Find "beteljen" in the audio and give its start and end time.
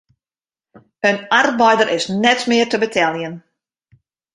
2.85-3.35